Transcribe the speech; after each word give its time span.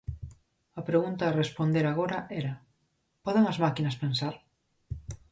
A 0.79 0.81
pregunta 0.89 1.23
a 1.25 1.35
responder 1.41 1.85
agora 1.87 2.19
era 2.39 2.53
"Poden 3.25 3.45
as 3.51 3.57
máquinas 3.65 3.99
pensar"? 4.03 4.35